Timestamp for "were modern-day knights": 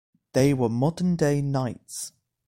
0.55-2.11